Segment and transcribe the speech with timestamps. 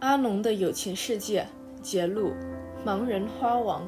[0.00, 1.46] 阿龙的友情世界
[1.82, 2.32] 节录：
[2.86, 3.86] 盲人花王。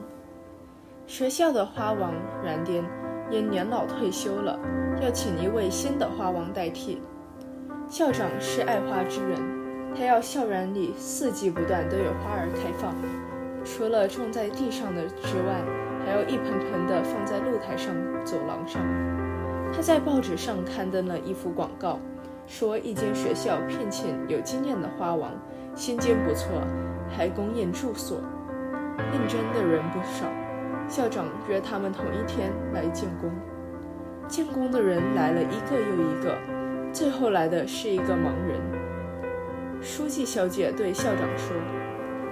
[1.06, 2.84] 学校的花王阮颠
[3.30, 4.58] 因年老退休了，
[5.00, 7.00] 要请一位新的花王代替。
[7.88, 9.40] 校长是爱花之人，
[9.96, 12.94] 他要校园里四季不断都有花儿开放，
[13.64, 15.62] 除了种在地上的之外，
[16.04, 18.82] 还要一盆盆的放在露台上、走廊上。
[19.72, 21.98] 他在报纸上刊登了一幅广告，
[22.46, 25.32] 说一间学校聘请有经验的花王。
[25.74, 26.48] 薪金不错，
[27.08, 28.20] 还供应住所，
[29.12, 30.26] 应征的人不少。
[30.88, 33.30] 校长约他们同一天来建工。
[34.28, 36.36] 建工的人来了一个又一个，
[36.92, 38.60] 最后来的是一个盲人。
[39.80, 41.56] 书记小姐对校长说：“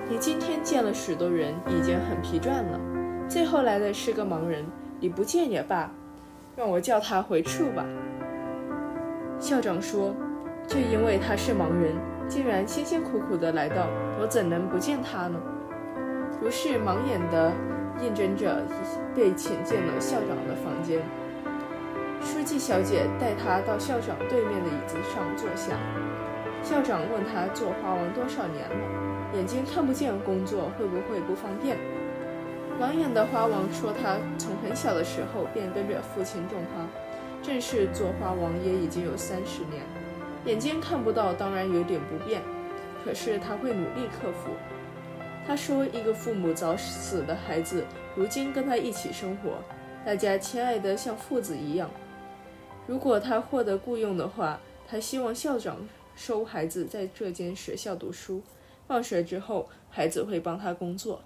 [0.08, 2.78] 你今天见了许多人，已经很疲倦了。
[3.28, 4.64] 最后来的是个盲人，
[5.00, 5.90] 你不见也罢，
[6.56, 7.84] 让我叫他回处吧。”
[9.40, 10.14] 校长说
[10.68, 11.94] ：“就因为他是盲人。”
[12.30, 13.88] 竟然辛辛苦苦地来到，
[14.20, 15.36] 我怎能不见他呢？
[16.40, 17.52] 于是盲眼的
[18.00, 18.62] 应征者
[19.16, 21.02] 被请进了校长的房间。
[22.22, 25.76] 书记小姐带他到校长对面的椅子上坐下。
[26.62, 31.76] 校长问他做花王多少年了，眼睛看不见，工作会不会不方便？
[32.80, 36.86] 盲眼的花王说，他从很小的时候便跟着父亲种花，
[37.42, 39.82] 正式做花王也已经有三十年。
[40.46, 42.40] 眼睛看不到，当然有点不便，
[43.04, 44.50] 可是他会努力克服。
[45.46, 49.62] 他说：“一个父母早死的孩子，如今跟他一起生活，
[50.04, 51.90] 大家亲爱的像父子一样。
[52.86, 55.76] 如果他获得雇佣的话，他希望校长
[56.14, 58.42] 收孩子在这间学校读书，
[58.86, 61.22] 放学之后，孩子会帮他工作。”